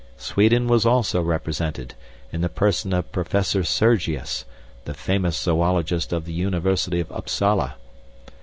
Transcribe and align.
Sweden 0.17 0.65
was 0.67 0.83
also 0.83 1.21
represented, 1.21 1.93
in 2.33 2.41
the 2.41 2.49
person 2.49 2.91
of 2.91 3.11
Professor 3.11 3.63
Sergius, 3.63 4.45
the 4.85 4.95
famous 4.95 5.37
Zoologist 5.37 6.11
of 6.11 6.25
the 6.25 6.33
University 6.33 6.99
of 6.99 7.11
Upsala. 7.11 7.75